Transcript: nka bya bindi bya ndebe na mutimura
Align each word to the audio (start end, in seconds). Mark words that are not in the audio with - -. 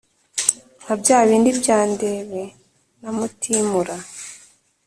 nka 0.83 0.93
bya 1.01 1.17
bindi 1.27 1.51
bya 1.59 1.79
ndebe 1.91 2.43
na 3.01 3.09
mutimura 3.17 3.95